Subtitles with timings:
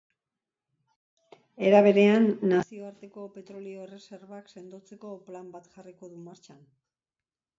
[1.71, 6.65] Era berean, nazioarteko petrolio-erreserbak sendotzeko plan bat jarriko du martxan.